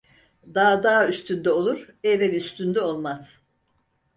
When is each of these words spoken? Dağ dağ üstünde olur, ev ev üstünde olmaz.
Dağ 0.55 0.83
dağ 0.83 1.07
üstünde 1.07 1.51
olur, 1.51 1.89
ev 2.03 2.21
ev 2.21 2.33
üstünde 2.33 2.81
olmaz. 2.81 3.37